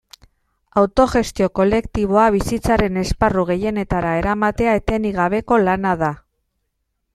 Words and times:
Autogestio 0.81 1.49
kolektiboa 1.59 2.23
bizitzaren 2.37 2.97
esparru 3.03 3.45
gehienetara 3.51 4.15
eramatea 4.23 4.75
etenik 4.81 5.17
gabeko 5.21 5.63
lana 5.69 5.95
da. 6.05 6.13